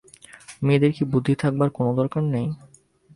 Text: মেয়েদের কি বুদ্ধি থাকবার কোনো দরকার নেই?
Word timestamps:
মেয়েদের 0.61 0.91
কি 0.91 1.03
বুদ্ধি 1.05 1.33
থাকবার 1.41 1.69
কোনো 1.69 1.91
দরকার 1.95 2.23
নেই? 2.25 2.47